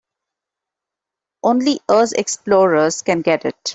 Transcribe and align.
Only 1.43 1.79
us 1.87 2.13
explorers 2.13 3.03
can 3.03 3.21
get 3.21 3.45
it. 3.45 3.69